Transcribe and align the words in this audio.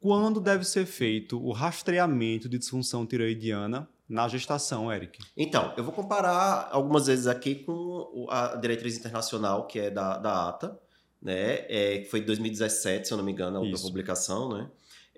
quando 0.00 0.40
deve 0.40 0.64
ser 0.64 0.86
feito 0.86 1.42
o 1.42 1.52
rastreamento 1.52 2.48
de 2.48 2.58
disfunção 2.58 3.06
tiroidiana 3.06 3.88
na 4.08 4.26
gestação, 4.28 4.92
Eric? 4.92 5.18
Então, 5.36 5.72
eu 5.76 5.84
vou 5.84 5.92
comparar 5.92 6.68
algumas 6.70 7.06
vezes 7.06 7.26
aqui 7.26 7.56
com 7.56 8.26
a 8.30 8.56
diretriz 8.56 8.96
internacional, 8.96 9.66
que 9.66 9.78
é 9.78 9.90
da, 9.90 10.16
da 10.16 10.48
ATA, 10.48 10.80
né? 11.20 11.66
É, 11.68 11.98
que 11.98 12.06
foi 12.06 12.20
de 12.20 12.26
2017, 12.26 13.06
se 13.06 13.12
eu 13.12 13.18
não 13.18 13.24
me 13.24 13.32
engano, 13.32 13.58
a 13.58 13.78
publicação, 13.78 14.48
né? 14.48 14.70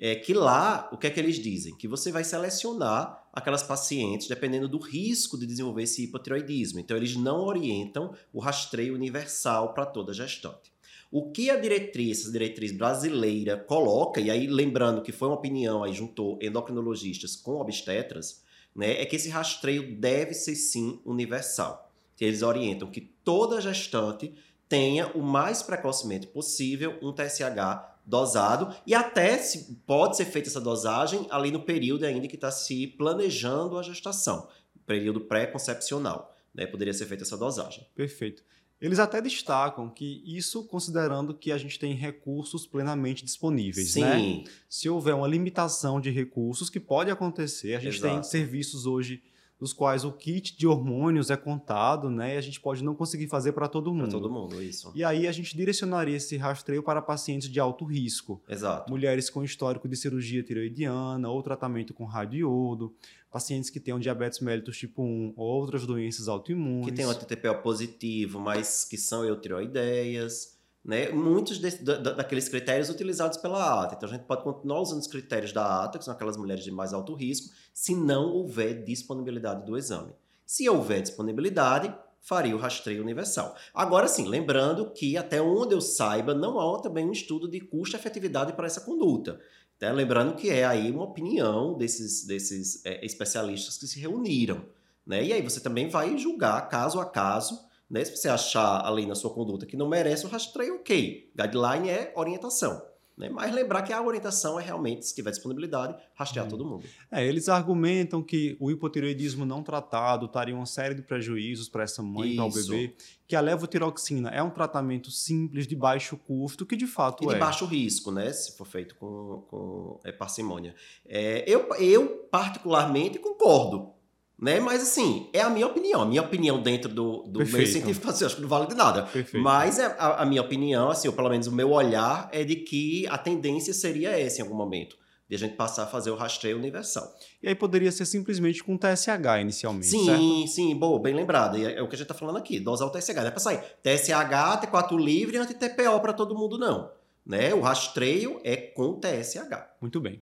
É 0.03 0.15
que 0.15 0.33
lá, 0.33 0.89
o 0.91 0.97
que 0.97 1.07
é 1.07 1.11
que 1.11 1.21
eles 1.21 1.37
dizem? 1.37 1.77
Que 1.77 1.87
você 1.87 2.11
vai 2.11 2.25
selecionar 2.25 3.29
aquelas 3.31 3.63
pacientes 3.63 4.29
dependendo 4.29 4.67
do 4.67 4.79
risco 4.79 5.39
de 5.39 5.47
desenvolver 5.47 5.83
esse 5.83 6.05
hipotiroidismo. 6.05 6.81
Então, 6.81 6.97
eles 6.97 7.17
não 7.17 7.41
orientam 7.41 8.15
o 8.33 8.41
rastreio 8.41 8.95
universal 8.95 9.75
para 9.75 9.85
toda 9.85 10.15
gestante. 10.15 10.73
O 11.13 11.31
que 11.31 11.51
a 11.51 11.57
diretriz, 11.61 12.23
essa 12.23 12.33
diretriz 12.33 12.73
brasileira 12.73 13.59
coloca, 13.59 14.23
e 14.23 14.31
aí 14.31 14.47
lembrando 14.47 15.03
que 15.03 15.13
foi 15.13 15.29
uma 15.29 15.37
opinião, 15.37 15.85
aí 15.85 15.93
juntou 15.93 16.39
endocrinologistas 16.41 17.37
com 17.37 17.61
obstetras, 17.61 18.43
né, 18.75 19.03
é 19.03 19.05
que 19.05 19.17
esse 19.17 19.29
rastreio 19.29 19.97
deve 19.97 20.33
ser 20.33 20.55
sim 20.55 20.99
universal. 21.05 21.93
Eles 22.19 22.43
orientam 22.43 22.91
que 22.91 23.01
toda 23.01 23.61
gestante 23.61 24.33
tenha 24.69 25.09
o 25.09 25.23
mais 25.23 25.63
precocemente 25.63 26.27
possível 26.27 26.97
um 27.03 27.13
TSH 27.13 28.00
dosado 28.11 28.75
e 28.87 28.95
até 28.95 29.39
se 29.39 29.77
pode 29.87 30.17
ser 30.17 30.27
feita 30.27 30.49
essa 30.49 30.61
dosagem 30.61 31.27
ali 31.31 31.51
no 31.51 31.63
período 31.63 32.05
ainda 32.05 32.27
que 32.27 32.35
está 32.35 32.51
se 32.51 32.89
planejando 32.89 33.79
a 33.79 33.83
gestação, 33.83 34.49
período 34.85 35.21
pré-concepcional, 35.21 36.35
né? 36.53 36.67
Poderia 36.67 36.93
ser 36.93 37.07
feita 37.07 37.23
essa 37.23 37.39
dosagem. 37.39 37.87
Perfeito. 37.95 38.43
Eles 38.81 38.99
até 38.99 39.21
destacam 39.21 39.91
que 39.91 40.23
isso 40.25 40.65
considerando 40.65 41.35
que 41.35 41.53
a 41.53 41.59
gente 41.59 41.79
tem 41.79 41.93
recursos 41.95 42.67
plenamente 42.67 43.25
disponíveis, 43.25 43.93
Sim. 43.93 44.01
né? 44.01 44.45
Se 44.69 44.89
houver 44.89 45.15
uma 45.15 45.29
limitação 45.29 46.01
de 46.01 46.11
recursos, 46.11 46.71
que 46.71 46.81
pode 46.81 47.11
acontecer, 47.11 47.75
a 47.75 47.79
gente 47.81 47.99
Exato. 47.99 48.15
tem 48.15 48.23
serviços 48.23 48.87
hoje 48.87 49.23
dos 49.61 49.75
quais 49.75 50.05
o 50.05 50.13
kit 50.13 50.57
de 50.57 50.67
hormônios 50.67 51.31
é 51.31 51.37
contado, 51.37 52.09
né? 52.09 52.35
E 52.35 52.39
a 52.39 52.41
gente 52.41 52.59
pode 52.59 52.83
não 52.83 52.95
conseguir 52.95 53.29
fazer 53.29 53.53
para 53.53 53.69
todo 53.69 53.93
mundo. 53.93 54.09
Para 54.09 54.19
todo 54.19 54.31
mundo, 54.31 54.63
isso. 54.63 54.91
E 54.95 55.05
aí 55.05 55.29
a 55.29 55.33
gente 55.33 55.55
direcionaria 55.55 56.17
esse 56.17 56.39
rastreio 56.39 56.83
para 56.83 57.03
pacientes 57.03 57.49
de 57.49 57.61
alto 57.61 57.85
risco. 57.85 58.43
Exato. 58.49 58.91
Mulheres 58.91 59.29
com 59.29 59.45
histórico 59.45 59.87
de 59.87 59.97
cirurgia 59.97 60.43
tiroidiana 60.43 61.29
ou 61.29 61.43
tratamento 61.43 61.93
com 61.93 62.07
radiodo, 62.07 62.95
pacientes 63.31 63.69
que 63.69 63.79
tenham 63.79 64.01
diabetes 64.01 64.41
mellitus 64.41 64.79
tipo 64.79 65.03
1 65.03 65.35
ou 65.37 65.47
outras 65.47 65.87
doenças 65.87 66.27
autoimunes. 66.27 66.87
Que 66.87 66.93
tenham 66.93 67.13
TTPO 67.13 67.63
positivo, 67.63 68.41
mas 68.41 68.87
que 68.87 68.97
são 68.97 69.27
eutiroideias 69.27 70.59
né, 70.85 71.11
muitos 71.11 71.59
de, 71.59 71.71
da, 71.83 72.13
daqueles 72.13 72.49
critérios 72.49 72.89
utilizados 72.89 73.37
pela 73.37 73.83
ATA. 73.83 73.95
Então 73.97 74.09
a 74.09 74.13
gente 74.13 74.25
pode 74.25 74.43
continuar 74.43 74.81
usando 74.81 75.01
os 75.01 75.07
critérios 75.07 75.53
da 75.53 75.85
ATA, 75.85 75.99
que 75.99 76.05
são 76.05 76.15
aquelas 76.15 76.37
mulheres 76.37 76.65
de 76.65 76.71
mais 76.71 76.93
alto 76.93 77.15
risco, 77.15 77.55
se 77.73 77.95
não 77.95 78.31
houver 78.33 78.83
disponibilidade 78.85 79.67
do 79.67 79.77
exame. 79.77 80.13
Se 80.47 80.69
houver 80.69 81.03
disponibilidade, 81.03 81.95
faria 82.21 82.57
o 82.57 82.59
rastreio 82.59 83.03
universal. 83.03 83.55
Agora 83.75 84.09
sim, 84.09 84.27
lembrando 84.27 84.91
que 84.91 85.17
até 85.17 85.41
onde 85.41 85.75
eu 85.75 85.81
saiba, 85.81 86.35
não 86.35 86.59
há 86.59 86.81
também 86.81 87.07
um 87.07 87.13
estudo 87.13 87.49
de 87.49 87.61
custo-efetividade 87.61 88.53
para 88.55 88.67
essa 88.67 88.81
conduta. 88.81 89.39
Tá? 89.79 89.93
Lembrando 89.93 90.35
que 90.35 90.51
é 90.51 90.65
aí 90.65 90.91
uma 90.91 91.05
opinião 91.05 91.77
desses, 91.77 92.27
desses 92.27 92.85
é, 92.85 93.05
especialistas 93.05 93.79
que 93.79 93.87
se 93.87 93.99
reuniram. 94.01 94.65
Né? 95.07 95.25
E 95.25 95.33
aí 95.33 95.43
você 95.43 95.61
também 95.61 95.89
vai 95.89 96.17
julgar 96.19 96.69
caso 96.69 97.01
a 97.01 97.07
caso 97.07 97.70
né? 97.91 98.05
Se 98.05 98.17
você 98.17 98.29
achar 98.29 98.87
ali 98.87 99.05
na 99.05 99.15
sua 99.15 99.31
conduta 99.31 99.67
que 99.67 99.77
não 99.77 99.89
merece 99.89 100.25
o 100.25 100.29
rastreio, 100.29 100.77
ok. 100.77 101.31
Guideline 101.37 101.89
é 101.89 102.13
orientação. 102.15 102.89
Né? 103.21 103.29
Mas 103.29 103.53
lembrar 103.55 103.83
que 103.83 103.93
a 103.93 104.01
orientação 104.01 104.59
é 104.59 104.63
realmente, 104.63 105.05
se 105.05 105.15
tiver 105.15 105.31
disponibilidade, 105.31 105.95
rastrear 106.15 106.47
hum. 106.47 106.49
todo 106.49 106.65
mundo. 106.65 106.85
É, 107.13 107.27
eles 107.27 107.51
argumentam 107.51 108.23
que 108.23 108.57
o 108.59 108.71
hipotireoidismo 108.71 109.45
não 109.45 109.63
tratado 109.63 110.27
traria 110.27 110.57
uma 110.57 110.65
série 110.65 110.95
de 110.95 111.03
prejuízos 111.03 111.69
para 111.69 111.83
essa 111.83 112.03
mãe 112.03 112.31
e 112.31 112.37
para 112.37 112.47
o 112.47 112.51
bebê, 112.51 112.95
que 113.29 113.37
a 113.37 113.41
levotiroxina 113.43 114.31
é 114.31 114.43
um 114.43 114.49
tratamento 114.49 115.11
simples, 115.11 115.67
de 115.67 115.77
baixo 115.77 116.17
custo, 116.17 116.65
que 116.65 116.75
de 116.75 116.87
fato 116.87 117.23
e 117.23 117.27
é. 117.29 117.35
de 117.35 117.39
baixo 117.39 117.67
risco, 117.67 118.11
né? 118.11 118.33
Se 118.33 118.57
for 118.57 118.67
feito 118.67 118.95
com, 118.95 119.45
com 119.49 120.01
é, 120.03 120.11
parcimônia. 120.11 120.75
É, 121.07 121.45
eu, 121.47 121.69
eu, 121.75 122.27
particularmente, 122.31 123.19
concordo 123.19 124.00
né? 124.41 124.59
Mas 124.59 124.83
assim, 124.83 125.29
é 125.33 125.43
a 125.43 125.51
minha 125.51 125.67
opinião. 125.67 126.01
A 126.01 126.07
minha 126.07 126.23
opinião 126.23 126.63
dentro 126.63 126.91
do, 126.91 127.25
do 127.25 127.41
meio 127.45 127.67
científico, 127.67 128.09
assim, 128.09 128.25
acho 128.25 128.37
que 128.37 128.43
não 128.43 128.49
vale 128.49 128.67
de 128.67 128.75
nada. 128.75 129.03
Perfeito. 129.03 129.43
Mas 129.43 129.79
é 129.79 129.85
a, 129.99 130.23
a, 130.23 130.27
minha 130.27 130.41
opinião, 130.41 130.91
assim, 130.91 131.09
ou 131.09 131.15
pelo 131.15 131.29
menos 131.29 131.47
o 131.47 131.53
meu 131.53 131.71
olhar, 131.71 132.29
é 132.33 132.43
de 132.43 132.57
que 132.57 133.07
a 133.09 133.19
tendência 133.19 133.75
seria 133.75 134.19
essa 134.19 134.41
em 134.41 134.43
algum 134.43 134.57
momento. 134.57 134.97
De 135.29 135.37
a 135.37 135.39
gente 135.39 135.55
passar 135.55 135.85
a 135.85 135.87
fazer 135.87 136.11
o 136.11 136.17
rastreio 136.17 136.57
universal. 136.57 137.07
E 137.41 137.49
aí 137.49 137.55
poderia 137.55 137.93
ser 137.93 138.05
simplesmente 138.05 138.65
com 138.65 138.77
TSH 138.77 139.41
inicialmente, 139.41 139.87
Sim, 139.87 140.07
certo? 140.07 140.49
sim, 140.49 140.75
boa, 140.75 140.99
bem 140.99 141.15
lembrado. 141.15 141.57
E 141.57 141.65
é, 141.65 141.79
é 141.79 141.83
o 141.83 141.87
que 141.87 141.95
a 141.95 141.99
gente 141.99 142.07
está 142.11 142.15
falando 142.15 142.39
aqui, 142.39 142.59
dosar 142.59 142.89
o 142.89 142.91
TSH. 142.91 143.15
Não 143.15 143.27
é 143.27 143.31
para 143.31 143.39
sair 143.39 143.63
TSH, 143.81 144.67
T4 144.67 144.99
livre 144.99 145.37
anti-TPO 145.37 146.01
para 146.01 146.13
todo 146.13 146.35
mundo, 146.35 146.59
não. 146.59 146.91
Né? 147.25 147.55
O 147.55 147.61
rastreio 147.61 148.41
é 148.43 148.57
com 148.57 148.99
TSH. 148.99 149.77
Muito 149.81 150.01
bem. 150.01 150.19